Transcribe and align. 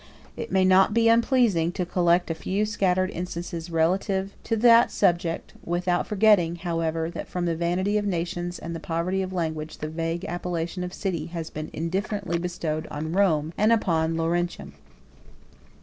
It 0.35 0.51
may 0.51 0.65
not 0.65 0.95
be 0.95 1.07
unpleasing 1.09 1.71
to 1.73 1.85
collect 1.85 2.31
a 2.31 2.33
few 2.33 2.65
scattered 2.65 3.11
instances 3.11 3.69
relative 3.69 4.33
to 4.45 4.55
that 4.57 4.89
subject 4.89 5.53
without 5.63 6.07
forgetting, 6.07 6.55
however, 6.55 7.11
that 7.11 7.27
from 7.27 7.45
the 7.45 7.55
vanity 7.55 7.99
of 7.99 8.07
nations 8.07 8.57
and 8.57 8.75
the 8.75 8.79
poverty 8.79 9.21
of 9.21 9.31
language, 9.31 9.77
the 9.77 9.89
vague 9.89 10.25
appellation 10.25 10.83
of 10.83 10.91
city 10.91 11.27
has 11.27 11.51
been 11.51 11.69
indifferently 11.71 12.39
bestowed 12.39 12.87
on 12.87 13.13
Rome 13.13 13.53
and 13.59 13.71
upon 13.71 14.17
Laurentum. 14.17 14.73